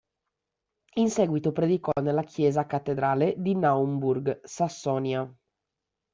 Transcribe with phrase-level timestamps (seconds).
[0.95, 5.31] In seguito predicò nella chiesa cattedrale di Naumburg, Sassonia.